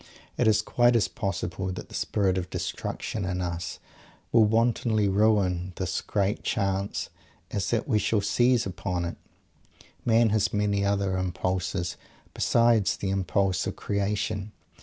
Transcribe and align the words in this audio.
It 0.35 0.47
is 0.47 0.63
quite 0.63 0.95
as 0.95 1.07
possible 1.07 1.67
that 1.71 1.89
the 1.89 1.93
spirit 1.93 2.35
of 2.39 2.49
destruction 2.49 3.23
in 3.23 3.39
us 3.39 3.77
will 4.31 4.45
wantonly 4.45 5.07
ruin 5.07 5.73
this 5.75 6.01
great 6.01 6.41
Chance 6.41 7.09
as 7.51 7.69
that 7.69 7.87
we 7.87 7.99
shall 7.99 8.19
seize 8.21 8.65
upon 8.65 9.05
it. 9.05 9.17
Man 10.03 10.29
has 10.31 10.53
many 10.53 10.83
other 10.83 11.17
impulses 11.17 11.97
besides 12.33 12.97
the 12.97 13.11
impulse 13.11 13.67
of 13.67 13.75
creation. 13.75 14.53